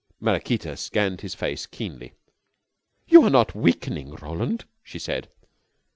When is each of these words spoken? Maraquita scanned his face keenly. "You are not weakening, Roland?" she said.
Maraquita 0.19 0.75
scanned 0.75 1.21
his 1.21 1.35
face 1.35 1.67
keenly. 1.67 2.13
"You 3.07 3.21
are 3.21 3.29
not 3.29 3.53
weakening, 3.53 4.09
Roland?" 4.15 4.65
she 4.81 4.97
said. 4.97 5.29